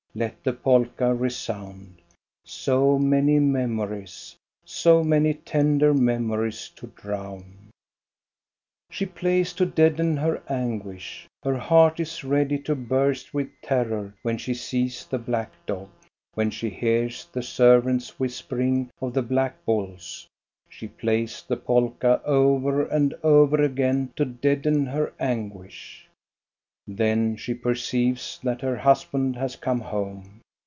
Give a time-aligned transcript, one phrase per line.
[0.13, 2.01] Let the polka resound,—
[2.43, 4.35] so many memories,
[4.65, 7.69] so many tender memories to drown!
[8.89, 11.29] She plays to deaden her anguish.
[11.43, 15.87] Her heart is ready to burst with terror when she sees the black dog,
[16.33, 20.27] when she hears the servants whispering of the black bulls.
[20.67, 26.05] She plays the polka over and over again to deaden her anguish.
[26.87, 30.41] Then she perceives that her husband has come home.